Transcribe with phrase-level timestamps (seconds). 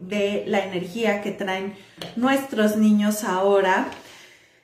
[0.00, 1.74] de la energía que traen
[2.16, 3.88] nuestros niños ahora.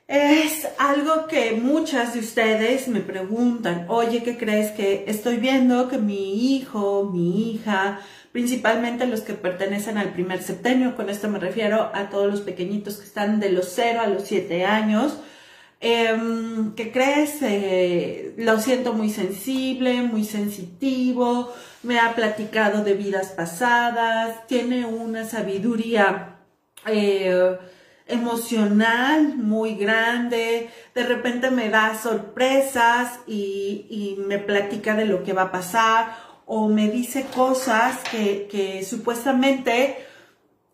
[0.09, 5.99] Es algo que muchas de ustedes me preguntan, oye, ¿qué crees que estoy viendo que
[5.99, 8.01] mi hijo, mi hija,
[8.33, 12.97] principalmente los que pertenecen al primer septenio, con esto me refiero a todos los pequeñitos
[12.97, 15.19] que están de los 0 a los 7 años,
[15.81, 16.15] eh,
[16.77, 17.39] ¿qué crees?
[17.43, 25.25] Eh, lo siento muy sensible, muy sensitivo, me ha platicado de vidas pasadas, tiene una
[25.25, 26.37] sabiduría
[26.87, 27.57] eh,
[28.07, 35.43] emocional muy grande, de repente me da sorpresas y, me platica de lo que va
[35.45, 36.15] a pasar
[36.47, 39.97] o me dice cosas que supuestamente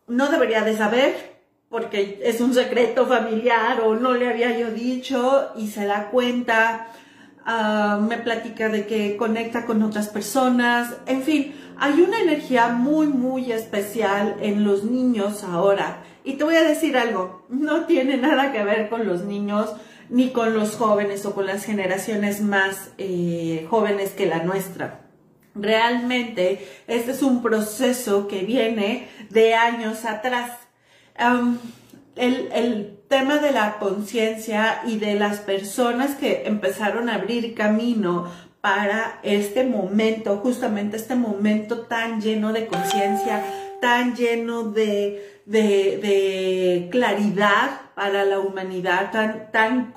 [0.09, 1.36] no debería de saber
[1.77, 6.87] porque es un secreto familiar o no le había yo dicho y se da cuenta,
[7.47, 13.09] uh, me platica de que conecta con otras personas, en fin, hay una energía muy,
[13.09, 16.03] muy especial en los niños ahora.
[16.25, 19.71] Y te voy a decir algo, no tiene nada que ver con los niños
[20.09, 25.03] ni con los jóvenes o con las generaciones más eh, jóvenes que la nuestra.
[25.55, 30.66] Realmente este es un proceso que viene de años atrás.
[32.17, 38.29] El, el, tema de la conciencia y de las personas que empezaron a abrir camino
[38.61, 43.45] para este momento, justamente este momento tan lleno de conciencia,
[43.81, 49.95] tan lleno de, de, de claridad para la humanidad, tan, tan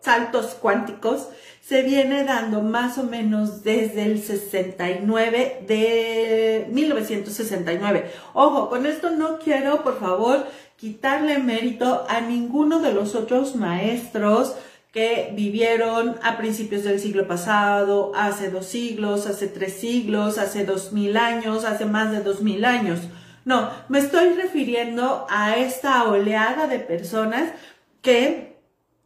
[0.00, 1.28] saltos cuánticos,
[1.70, 8.10] se viene dando más o menos desde el 69, de 1969.
[8.34, 14.56] Ojo, con esto no quiero, por favor, quitarle mérito a ninguno de los otros maestros
[14.92, 20.90] que vivieron a principios del siglo pasado, hace dos siglos, hace tres siglos, hace dos
[20.92, 22.98] mil años, hace más de dos mil años.
[23.44, 27.52] No, me estoy refiriendo a esta oleada de personas
[28.02, 28.49] que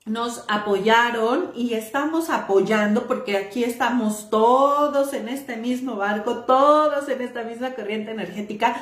[0.05, 7.23] nos apoyaron y estamos apoyando porque aquí estamos todos en este mismo barco, todos en
[7.23, 8.77] esta misma corriente energética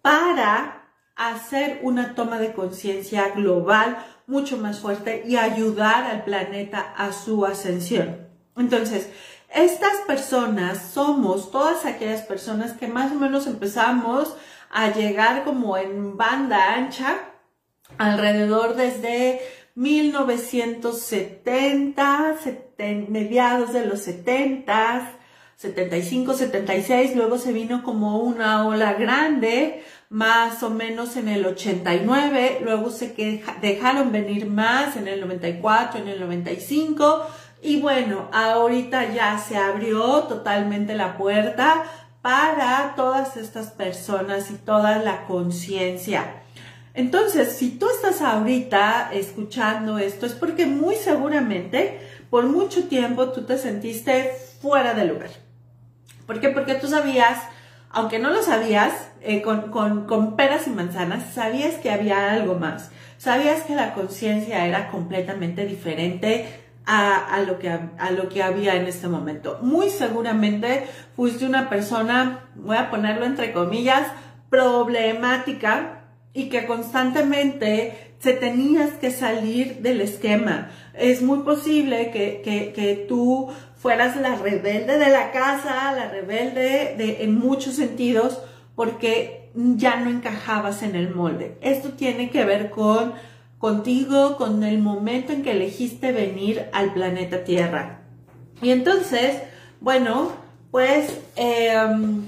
[0.00, 0.84] para
[1.16, 7.44] hacer una toma de conciencia global mucho más fuerte y ayudar al planeta a su
[7.44, 8.28] ascensión.
[8.56, 9.10] Entonces,
[9.52, 14.36] estas personas somos todas aquellas personas que más o menos empezamos
[14.70, 17.18] a llegar como en banda ancha
[17.98, 19.40] alrededor desde
[19.74, 22.36] 1970,
[23.08, 25.12] mediados de los 70,
[25.56, 32.60] 75, 76, luego se vino como una ola grande más o menos en el 89,
[32.64, 37.26] luego se dejaron venir más en el 94, en el 95
[37.62, 41.84] y bueno, ahorita ya se abrió totalmente la puerta
[42.22, 46.39] para todas estas personas y toda la conciencia.
[46.94, 53.42] Entonces, si tú estás ahorita escuchando esto, es porque muy seguramente por mucho tiempo tú
[53.42, 55.30] te sentiste fuera de lugar.
[56.26, 56.48] ¿Por qué?
[56.48, 57.38] Porque tú sabías
[57.90, 59.70] aunque no lo sabías, eh, con,
[60.06, 62.90] con, peras y manzanas, sabías que había algo más.
[63.18, 66.46] Sabías que la conciencia era completamente diferente
[66.86, 69.58] a, a, lo que, a lo que había en este momento.
[69.60, 70.86] Muy seguramente
[71.16, 74.06] fuiste una persona, voy a ponerlo entre comillas,
[74.48, 75.99] problemática
[76.32, 80.70] y que constantemente se tenías que salir del esquema.
[80.94, 87.24] Es muy posible que, que, tú fueras la rebelde de la casa, la rebelde de,
[87.24, 88.40] en muchos sentidos,
[88.76, 91.56] porque ya no encajabas en el molde.
[91.60, 93.14] Esto tiene que ver con
[93.60, 98.00] contigo, con el momento en que elegiste venir al planeta Tierra.
[98.62, 99.36] Y entonces,
[99.80, 100.32] bueno,
[100.70, 102.24] pues em,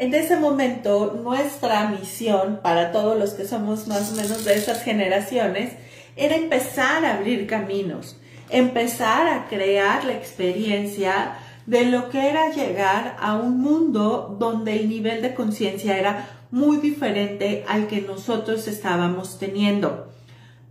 [0.00, 4.82] en ese momento nuestra misión para todos los que somos más o menos de esas
[4.82, 5.74] generaciones
[6.16, 8.16] era empezar a abrir caminos
[8.50, 11.34] empezar a crear la experiencia
[11.66, 16.78] de lo que era llegar a un mundo donde el nivel de conciencia era muy
[16.78, 20.08] diferente al que nosotros estábamos teniendo.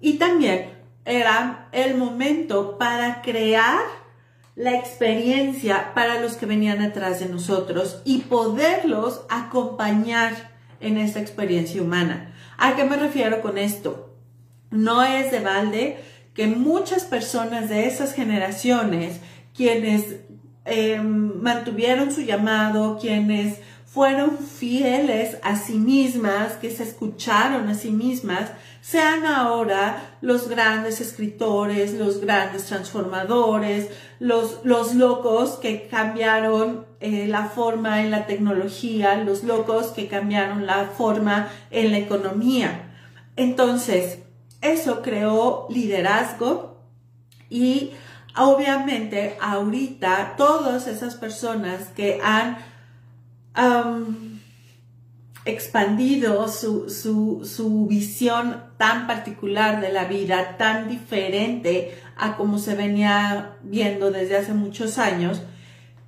[0.02, 0.72] Y también
[1.06, 3.80] era el momento para crear
[4.60, 10.52] la experiencia para los que venían atrás de nosotros y poderlos acompañar
[10.82, 12.34] en esta experiencia humana.
[12.58, 14.14] ¿A qué me refiero con esto?
[14.70, 16.00] No es de balde
[16.34, 19.22] que muchas personas de esas generaciones,
[19.56, 20.18] quienes
[20.66, 23.60] em, mantuvieron su llamado, quienes
[23.92, 28.52] fueron fieles a sí mismas, que se escucharon a sí mismas,
[28.82, 33.90] sean ahora los grandes escritores, los grandes transformadores,
[34.20, 40.68] los, los locos que cambiaron eh, la forma en la tecnología, los locos que cambiaron
[40.68, 42.92] la forma en la economía.
[43.36, 44.20] Entonces,
[44.62, 46.84] eso creó liderazgo
[47.50, 47.92] y
[48.38, 52.70] obviamente ahorita todas esas personas que han
[55.46, 63.58] expandido su, su, visión tan particular de la vida, tan diferente a como se venía
[63.64, 65.42] viendo desde hace muchos años,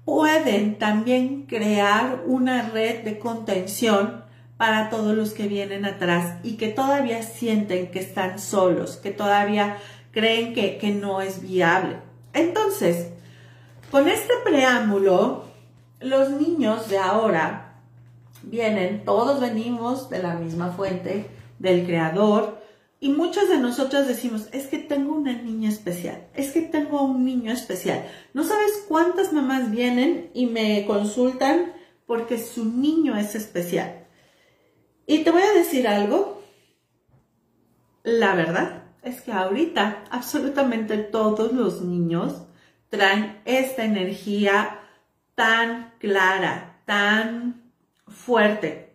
[0.05, 4.23] pueden también crear una red de contención
[4.57, 9.77] para todos los que vienen atrás y que todavía sienten que están solos, que todavía
[10.11, 11.97] creen que, que no es viable.
[12.33, 13.07] Entonces,
[13.89, 15.50] con este preámbulo,
[16.01, 17.81] los niños de ahora
[18.43, 21.27] vienen, todos venimos de la misma fuente,
[21.59, 22.59] del creador,
[22.99, 27.25] y muchos de nosotros decimos, es que tengo una niña especial, es que tengo un
[27.25, 28.05] niño especial.
[28.33, 31.73] No sabes cuántas mamás vienen y me consultan
[32.05, 34.05] porque su niño es especial.
[35.07, 36.43] Y te voy a decir algo,
[38.03, 42.43] la verdad es que ahorita absolutamente todos los niños
[42.89, 44.80] traen esta energía
[45.41, 47.63] tan clara, tan
[48.07, 48.93] fuerte.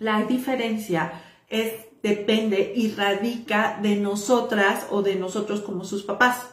[0.00, 1.12] La diferencia
[1.48, 6.48] es, depende y radica de nosotras o de nosotros como sus papás.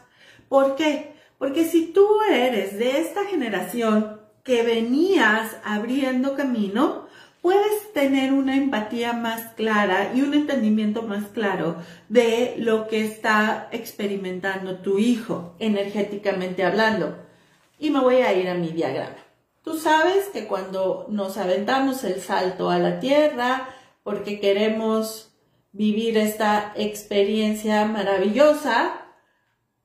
[0.49, 1.15] ¿Por qué?
[1.39, 7.07] Porque si tú eres de esta generación que venías abriendo camino,
[7.41, 11.77] puedes tener una empatía más clara y un entendimiento más claro
[12.07, 17.17] de lo que está experimentando tu hijo, energéticamente hablando.
[17.79, 19.22] Y me voy a ir a mi diagrama.
[19.63, 23.69] Tú sabes que cuando nos aventamos el salto a la tierra
[24.03, 25.31] porque queremos
[25.71, 29.05] vivir esta experiencia maravillosa,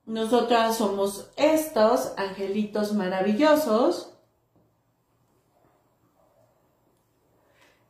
[0.05, 4.17] nosotras somos estos angelitos maravillosos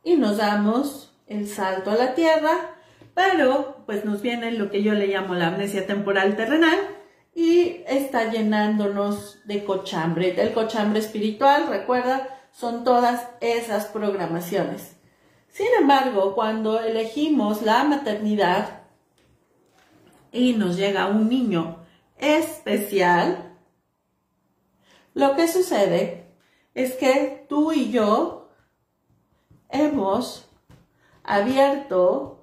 [0.04, 2.76] y nos damos el salto a la tierra,
[3.14, 6.99] pero pues nos viene lo que yo le llamo la amnesia temporal terrenal
[7.34, 10.40] y está llenándonos de cochambre.
[10.40, 14.96] El cochambre espiritual, recuerda, son todas esas programaciones.
[15.48, 18.82] Sin embargo, cuando elegimos la maternidad
[20.32, 21.78] y nos llega un niño
[22.18, 23.56] especial,
[25.14, 26.26] lo que sucede
[26.74, 28.48] es que tú y yo
[29.70, 30.48] hemos
[31.24, 32.40] abierto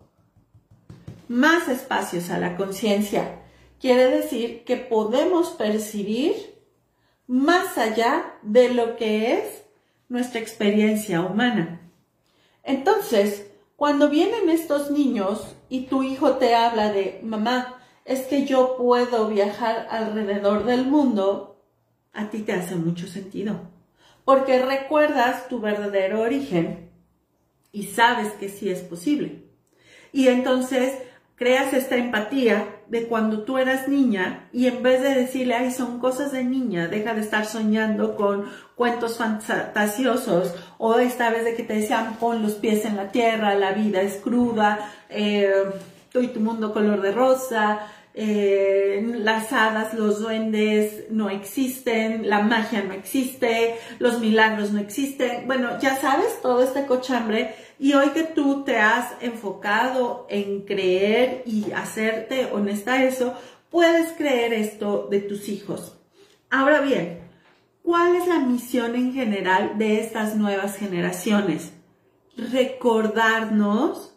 [1.28, 3.42] más espacios a la conciencia.
[3.80, 6.34] Quiere decir que podemos percibir
[7.28, 9.64] más allá de lo que es
[10.10, 11.82] nuestra experiencia humana.
[12.64, 18.78] Entonces, cuando vienen estos niños y tu hijo te habla de, mamá, es que yo
[18.78, 21.62] puedo viajar alrededor del mundo,
[22.14, 23.70] a ti te hace mucho sentido,
[24.26, 26.90] porque recuerdas tu verdadero origen
[27.72, 29.44] y sabes que sí es posible.
[30.12, 30.94] Y entonces
[31.38, 36.00] creas esta empatía de cuando tú eras niña y en vez de decirle, ay, son
[36.00, 38.46] cosas de niña, deja de estar soñando con
[38.76, 43.54] cuentos fantasiosos o esta vez de que te decían, pon los pies en la tierra,
[43.56, 45.52] la vida es cruda, eh,
[46.12, 47.82] tú y tu mundo color de rosa,
[48.20, 55.46] eh, las hadas, los duendes no existen, la magia no existe, los milagros no existen.
[55.46, 61.44] Bueno, ya sabes todo este cochambre y hoy que tú te has enfocado en creer
[61.46, 63.36] y hacerte honesta eso,
[63.70, 65.96] puedes creer esto de tus hijos.
[66.50, 67.20] Ahora bien,
[67.84, 71.72] ¿cuál es la misión en general de estas nuevas generaciones?
[72.36, 74.17] Recordarnos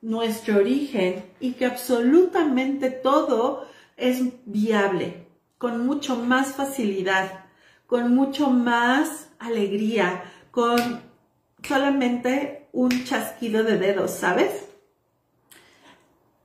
[0.00, 5.26] nuestro origen y que absolutamente todo es viable,
[5.58, 7.44] con mucho más facilidad,
[7.86, 11.00] con mucho más alegría, con
[11.62, 14.68] solamente un chasquido de dedos, ¿sabes?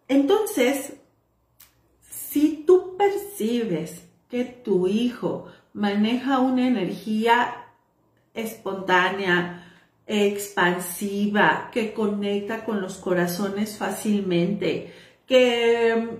[0.07, 0.93] Entonces,
[2.09, 7.53] si tú percibes que tu hijo maneja una energía
[8.33, 9.62] espontánea,
[10.05, 14.93] expansiva, que conecta con los corazones fácilmente,
[15.25, 16.19] que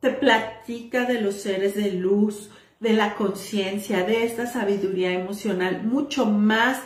[0.00, 6.26] te platica de los seres de luz, de la conciencia, de esta sabiduría emocional, mucho
[6.26, 6.82] más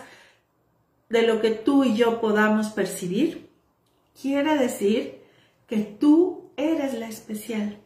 [1.09, 3.49] de lo que tú y yo podamos percibir,
[4.21, 5.23] quiere decir
[5.67, 7.79] que tú eres la especial.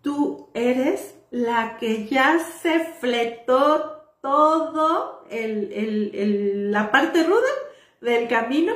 [0.00, 7.50] Tú eres la que ya se fletó todo el, la parte ruda
[8.00, 8.72] del camino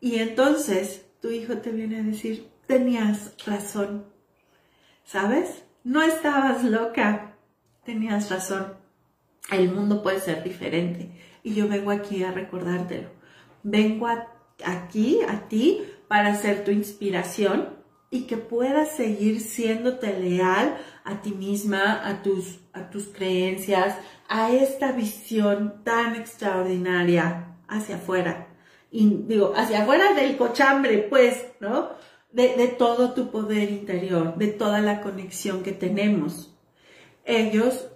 [0.00, 4.04] y entonces tu hijo te viene a decir, tenías razón,
[5.04, 5.64] ¿sabes?
[5.84, 7.36] No estabas loca,
[7.84, 8.74] tenías razón.
[9.50, 11.10] El mundo puede ser diferente
[11.42, 13.08] y yo vengo aquí a recordártelo.
[13.62, 14.08] Vengo
[14.64, 17.78] aquí a ti para ser tu inspiración
[18.10, 23.96] y que puedas seguir siéndote leal a ti misma, a tus, a tus creencias,
[24.28, 28.48] a esta visión tan extraordinaria hacia afuera.
[28.90, 31.90] Y digo, hacia afuera del cochambre, pues, ¿no?
[32.30, 36.54] De, de todo tu poder interior, de toda la conexión que tenemos.
[37.24, 37.88] Ellos,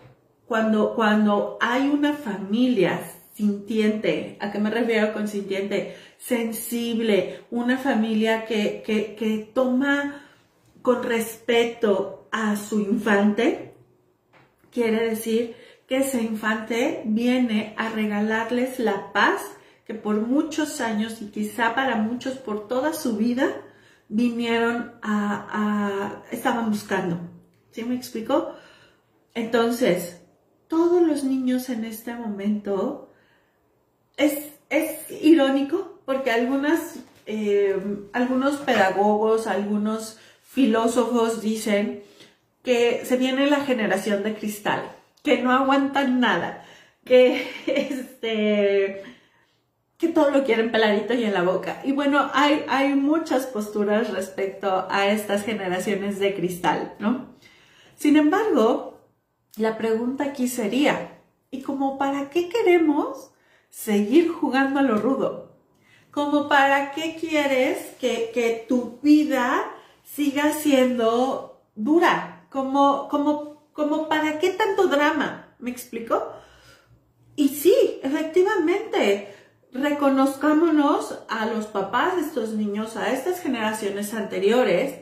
[0.47, 3.01] cuando, cuando hay una familia
[3.35, 5.97] sintiente, ¿a qué me refiero con sintiente?
[6.19, 10.23] Sensible, una familia que, que, que toma
[10.81, 13.75] con respeto a su infante,
[14.71, 15.55] quiere decir
[15.87, 19.43] que ese infante viene a regalarles la paz
[19.87, 23.63] que por muchos años y quizá para muchos por toda su vida
[24.09, 27.19] vinieron a, estaban buscando.
[27.71, 28.55] ¿Sí me explico?
[29.35, 30.21] Entonces,
[30.69, 33.11] todos los niños en este momento
[34.17, 36.97] es, es irónico porque algunas,
[37.27, 37.77] eh,
[38.13, 42.03] algunos pedagogos, algunos filósofos dicen
[42.63, 46.65] que se viene la generación de cristal, que no aguantan nada,
[47.05, 49.03] que este
[49.99, 51.81] que todo lo quieren peladito y en la boca.
[51.85, 57.37] Y bueno, hay, hay muchas posturas respecto a estas generaciones de cristal, ¿no?
[57.95, 58.99] Sin embargo,
[59.57, 61.21] la pregunta aquí sería,
[61.53, 63.31] ¿y como para qué queremos
[63.69, 65.53] seguir jugando a lo rudo?
[66.11, 69.71] ¿Como para qué quieres que, que tu vida
[70.03, 72.49] siga siendo dura?
[72.51, 75.55] ¿Como, como, como para qué tanto drama?
[75.59, 76.33] ¿Me explico?
[77.37, 79.35] Y sí, efectivamente,
[79.73, 85.01] reconozcámonos a los papás de estos niños, a estas generaciones anteriores,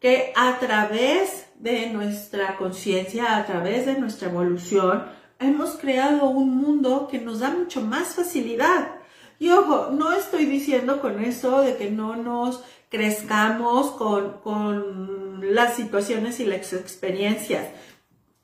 [0.00, 5.04] que a través de nuestra conciencia, a través de nuestra evolución,
[5.38, 8.96] hemos creado un mundo que nos da mucho más facilidad.
[9.38, 15.76] Y ojo, no estoy diciendo con eso de que no nos crezcamos con, con las
[15.76, 17.66] situaciones y las experiencias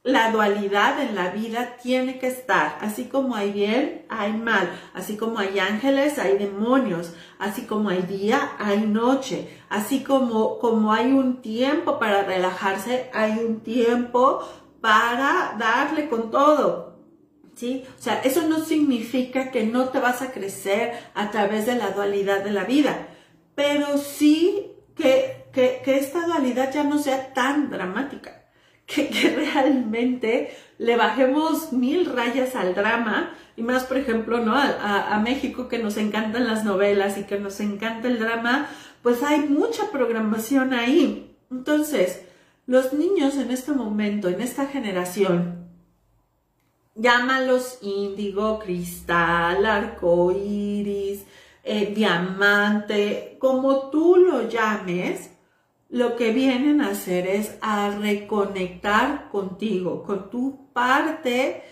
[0.05, 5.17] la dualidad en la vida tiene que estar, así como hay bien, hay mal, así
[5.17, 11.11] como hay ángeles, hay demonios, así como hay día, hay noche, así como, como hay
[11.11, 14.47] un tiempo para relajarse, hay un tiempo
[14.83, 16.93] para darle con todo.
[17.55, 17.85] ¿Sí?
[17.99, 21.93] O sea, eso no significa que no te vas a crecer a través de la
[21.93, 23.09] dualidad de la vida,
[23.55, 28.44] pero sí que, que, que esta dualidad ya no sea tan dramática
[28.87, 34.55] que, realmente le bajemos mil rayas al drama y más, por ejemplo, ¿no?
[34.57, 38.69] A, México que nos encantan las novelas y que nos encanta el drama,
[39.03, 41.37] pues hay mucha programación ahí.
[41.51, 42.23] Entonces,
[42.67, 45.69] los niños en este momento, en esta generación,
[46.97, 51.25] llámalos índigo, cristal, arco iris,
[51.63, 55.31] eh, diamante, como tú lo llames,
[55.89, 61.63] lo que vienen a hacer es a reconectar contigo, con tu parte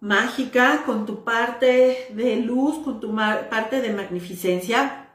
[0.00, 5.08] mágica, con tu parte de luz, con tu parte de magnificencia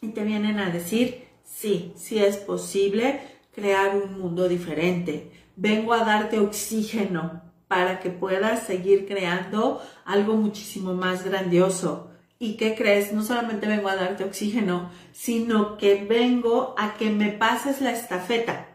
[0.00, 3.20] y te vienen a decir, sí, sí es posible
[3.54, 5.30] crear un mundo diferente.
[5.54, 12.11] Vengo a darte oxígeno para que puedas seguir creando algo muchísimo más grandioso.
[12.42, 13.12] ¿Y qué crees?
[13.12, 18.66] No solamente vengo a darte oxígeno, sino que vengo a que me pases la estafeta.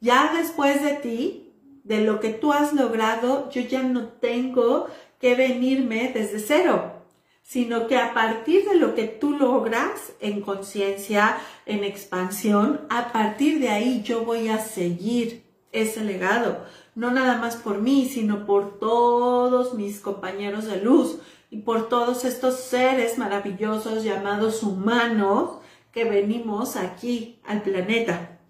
[0.00, 1.52] Ya después de ti,
[1.84, 4.88] de lo que tú has logrado, yo ya no tengo
[5.20, 7.04] que venirme desde cero,
[7.44, 13.60] sino que a partir de lo que tú logras en conciencia, en expansión, a partir
[13.60, 16.64] de ahí yo voy a seguir ese legado,
[16.96, 21.18] no nada más por mí, sino por todos mis compañeros de luz,
[21.54, 25.58] y por todos estos seres maravillosos llamados humanos
[25.92, 28.40] que venimos aquí al planeta.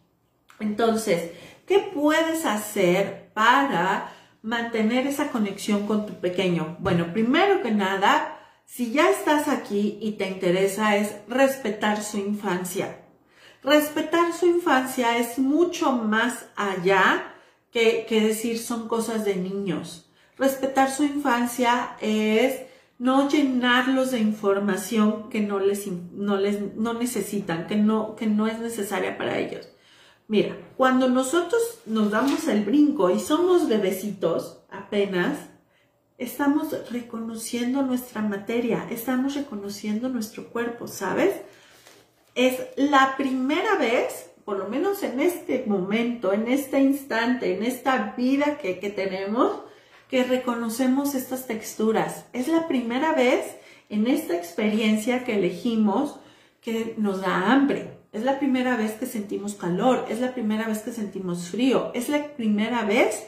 [0.58, 1.32] Entonces,
[1.66, 6.78] ¿qué puedes hacer para mantener esa conexión con tu pequeño?
[6.80, 13.02] Bueno, primero que nada, si ya estás aquí y te interesa es respetar su infancia.
[13.62, 17.34] Respetar su infancia es mucho más allá
[17.70, 20.10] que, que decir son cosas de niños.
[20.38, 27.66] Respetar su infancia es no llenarlos de información que no les, no les no necesitan,
[27.66, 29.68] que no, que no es necesaria para ellos.
[30.26, 35.38] Mira, cuando nosotros nos damos el brinco y somos bebecitos apenas,
[36.16, 41.34] estamos reconociendo nuestra materia, estamos reconociendo nuestro cuerpo, ¿sabes?
[42.34, 48.14] Es la primera vez, por lo menos en este momento, en este instante, en esta
[48.16, 49.60] vida que, que tenemos,
[50.08, 52.26] que reconocemos estas texturas.
[52.32, 53.56] Es la primera vez
[53.88, 56.16] en esta experiencia que elegimos
[56.60, 57.98] que nos da hambre.
[58.12, 62.08] Es la primera vez que sentimos calor, es la primera vez que sentimos frío, es
[62.08, 63.26] la primera vez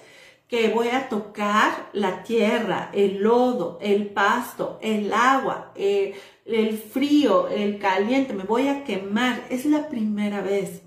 [0.49, 7.78] que voy a tocar la tierra, el lodo, el pasto, el agua, el frío, el
[7.78, 9.45] caliente, me voy a quemar.
[9.50, 10.83] Es la primera vez.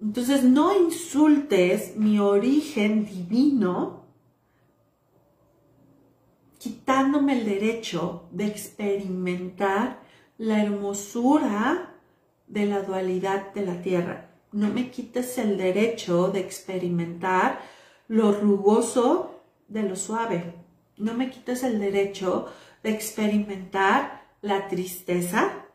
[0.00, 4.01] Entonces no insultes mi origen divino
[6.62, 9.98] quitándome el derecho de experimentar
[10.38, 11.96] la hermosura
[12.46, 14.30] de la dualidad de la tierra.
[14.52, 17.58] No me quites el derecho de experimentar
[18.06, 20.54] lo rugoso de lo suave.
[20.98, 22.46] No me quites el derecho
[22.84, 25.66] de experimentar la tristeza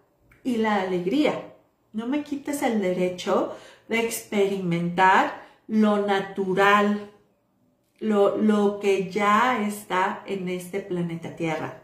[0.46, 1.53] y la alegría.
[1.91, 3.53] No me quites el derecho
[3.89, 7.12] de experimentar lo natural
[7.99, 11.83] lo, que ya está en este planeta Tierra.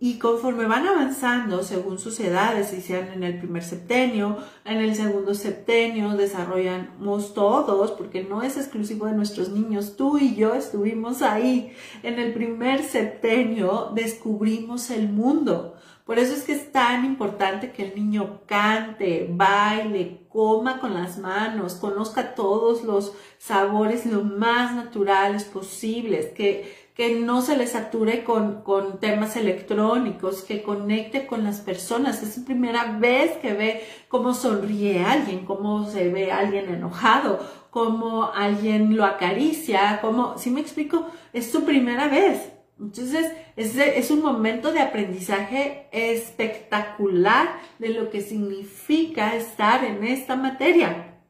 [0.00, 5.32] Y conforme van avanzando según sus edades, sean en el primer septenio, en el segundo
[5.34, 11.72] septenio, desarrollamos todos, porque no es exclusivo de nuestros niños, tú y yo estuvimos ahí.
[12.02, 15.76] En el primer septenio descubrimos el mundo.
[16.04, 21.16] Por eso es que es tan importante que el niño cante, baile, coma con las
[21.16, 28.22] manos, conozca todos los sabores lo más naturales posibles, que, que no se le sature
[28.22, 32.22] con, con temas electrónicos, que conecte con las personas.
[32.22, 38.30] Es la primera vez que ve cómo sonríe alguien, cómo se ve alguien enojado, cómo
[38.34, 42.53] alguien lo acaricia, cómo, si me explico, es su primera vez.
[42.78, 51.20] Entonces, es, un momento de aprendizaje espectacular de lo que significa estar en esta materia.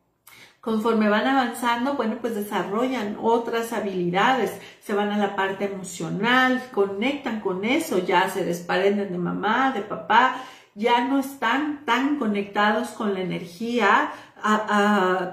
[0.61, 7.41] Conforme van avanzando, bueno, pues desarrollan otras habilidades, se van a la parte emocional, conectan
[7.41, 10.43] con eso, ya se desprenden de mamá, de papá,
[10.75, 14.11] ya no están tan conectados con la energía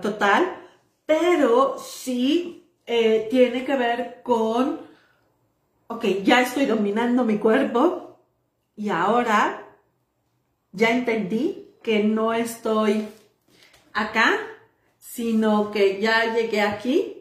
[0.01, 0.57] total,
[1.05, 4.90] pero sí eh, tiene que ver con
[5.91, 8.17] ok, ya estoy dominando mi cuerpo
[8.75, 9.67] y ahora
[10.71, 13.07] ya entendí que no estoy
[13.91, 14.39] acá,
[14.97, 17.20] sino que ya llegué aquí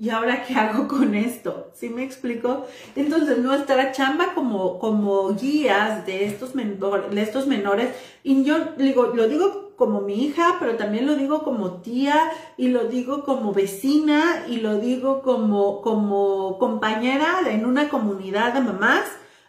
[0.00, 2.66] y ahora qué hago con esto, ¿sí me explico?
[2.96, 7.90] Entonces nuestra chamba como, como guías de estos, de estos menores,
[8.22, 12.68] y yo digo, lo digo como mi hija, pero también lo digo como tía y
[12.68, 19.04] lo digo como vecina y lo digo como, como compañera en una comunidad de mamás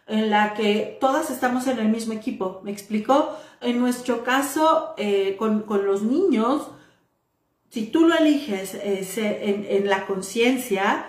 [0.07, 2.59] en la que todas estamos en el mismo equipo.
[2.63, 3.29] ¿Me explico?
[3.61, 6.67] En nuestro caso, eh, con, los niños,
[7.71, 9.07] si tú lo eliges eh,
[9.69, 11.05] en la conciencia,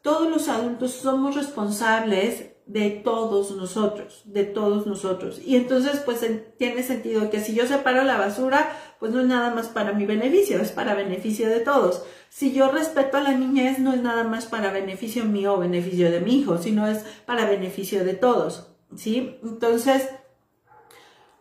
[0.00, 5.40] todos los adultos somos responsables de todos nosotros, de todos nosotros.
[5.44, 6.24] Y entonces, pues
[6.56, 10.06] tiene sentido que si yo separo la basura, pues no es nada más para mi
[10.06, 12.04] beneficio, es para beneficio de todos.
[12.30, 16.10] Si yo respeto a la niñez, no es nada más para beneficio mío o beneficio
[16.10, 18.68] de mi hijo, sino es para beneficio de todos.
[18.96, 19.38] ¿Sí?
[19.42, 20.08] Entonces,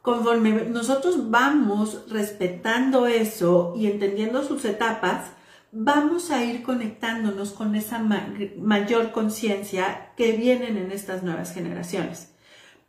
[0.04, 5.32] conforme nosotros vamos respetando eso y entendiendo sus etapas,
[5.72, 12.36] vamos a ir conectándonos con esa mayor conciencia que vienen en estas nuevas generaciones.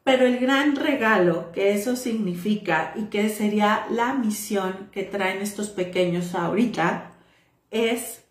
[0.02, 5.70] Pero el gran regalo que eso significa y que sería la misión que traen estos
[5.70, 7.12] pequeños ahorita
[7.70, 8.24] es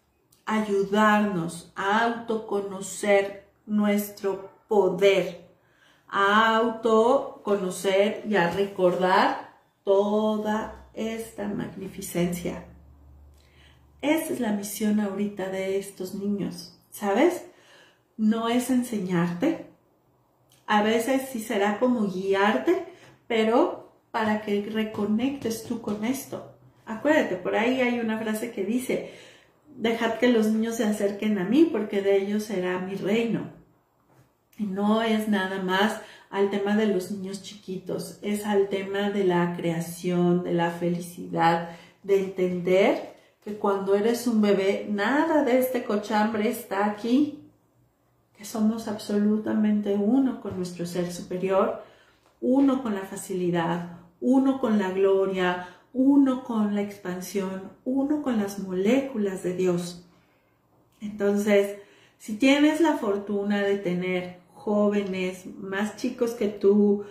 [0.46, 5.42] ayudarnos a autoconocer nuestro poder,
[6.13, 12.63] a autoconocer y a recordar toda esta magnificencia
[14.04, 17.45] esa es la misión ahorita de estos niños, ¿sabes?
[18.17, 19.65] No es enseñarte,
[20.67, 22.84] a veces sí será como guiarte,
[23.28, 26.52] pero para que reconectes tú con esto.
[26.86, 29.12] Acuérdate, por ahí hay una frase que dice,
[29.78, 33.54] dejad que los niños se acerquen a mí porque de ellos será mi reino.
[34.57, 39.55] No es nada más al tema de los niños chiquitos, es al tema de la
[39.55, 41.69] creación, de la felicidad,
[42.03, 47.39] de entender que cuando eres un bebé, nada de este cochambre está aquí,
[48.37, 51.83] que somos absolutamente uno con nuestro ser superior,
[52.41, 58.59] uno con la facilidad, uno con la gloria, uno con la expansión, uno con las
[58.59, 60.05] moléculas de Dios.
[61.01, 61.77] Entonces,
[62.17, 67.04] si tienes la fortuna de tener jóvenes, más chicos que tú,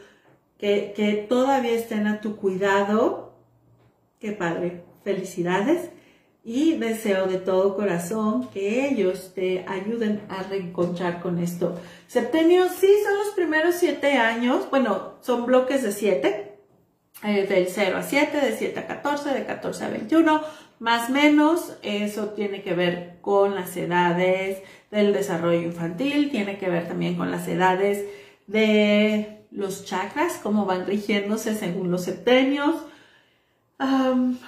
[0.59, 3.35] que, todavía estén a tu cuidado,
[4.19, 5.91] qué padre, felicidades
[6.45, 11.79] y deseo de todo corazón que ellos te ayuden a reencontrar con esto.
[12.07, 16.59] Septenio, sí, son los primeros siete años, bueno, son bloques de siete,
[17.23, 20.41] eh, del 0 a 7, de 7 a 14, de 14 a 21,
[20.79, 26.87] más menos, eso tiene que ver con las edades del desarrollo infantil, tiene que ver
[26.87, 28.05] también con las edades
[28.46, 32.76] de los chakras, cómo van rigiéndose según los septenios.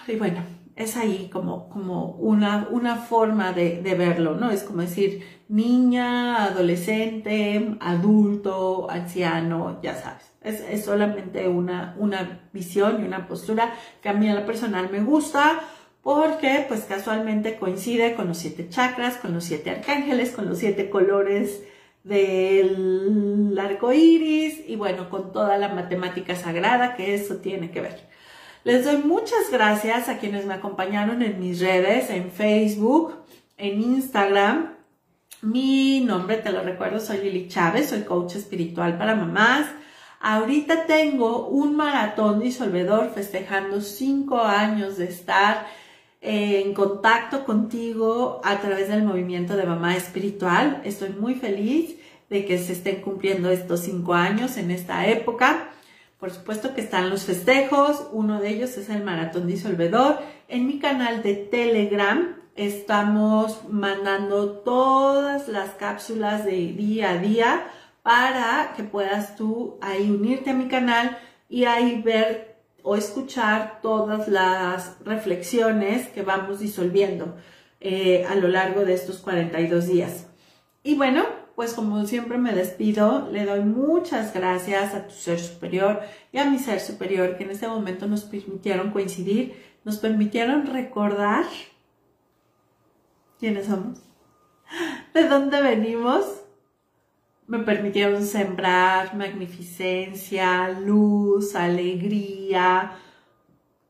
[0.06, 0.42] y bueno,
[0.76, 4.50] es ahí como, como una, una forma de, de, verlo, ¿no?
[4.50, 10.30] Es como decir niña, adolescente, adulto, anciano, ya sabes.
[10.42, 14.90] Es, es solamente una, una visión y una postura que a mí a la personal
[14.90, 15.62] me gusta
[16.04, 20.90] porque pues casualmente coincide con los siete chakras, con los siete arcángeles, con los siete
[20.90, 21.62] colores
[22.04, 28.06] del arco iris y bueno, con toda la matemática sagrada que eso tiene que ver.
[28.64, 33.14] Les doy muchas gracias a quienes me acompañaron en mis redes, en Facebook,
[33.56, 34.74] en Instagram.
[35.40, 39.68] Mi nombre, te lo recuerdo, soy Lili Chávez, soy coach espiritual para mamás.
[40.20, 45.66] Ahorita tengo un maratón disolvedor festejando cinco años de estar
[46.26, 50.80] en contacto contigo a través del movimiento de mamá espiritual.
[50.84, 51.96] Estoy muy feliz
[52.30, 55.68] de que se estén cumpliendo estos cinco años en esta época.
[56.18, 60.18] Por supuesto que están los festejos, uno de ellos es el maratón disolvedor.
[60.48, 67.66] En mi canal de Telegram estamos mandando todas las cápsulas de día a día
[68.02, 71.18] para que puedas tú ahí unirte a mi canal
[71.50, 72.53] y ahí ver
[72.86, 77.34] o escuchar todas las reflexiones que vamos disolviendo
[77.80, 80.26] eh, a lo largo de estos 42 días.
[80.82, 86.02] Y bueno, pues como siempre me despido, le doy muchas gracias a tu ser superior
[86.30, 91.46] y a mi ser superior que en este momento nos permitieron coincidir, nos permitieron recordar.
[93.40, 94.02] Quiénes somos,
[95.14, 96.43] de dónde venimos,
[97.46, 102.92] me permitieron sembrar magnificencia, luz, alegría,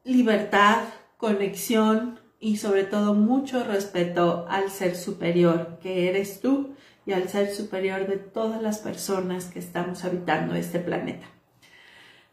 [0.05, 0.85] libertad,
[1.17, 6.75] conexión y sobre todo mucho respeto al ser superior que eres tú
[7.07, 11.27] y al ser superior de todas las personas que estamos habitando este planeta.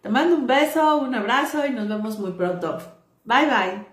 [0.01, 2.79] Te mando un beso, un abrazo y nos vemos muy pronto.
[3.23, 3.90] Bye bye.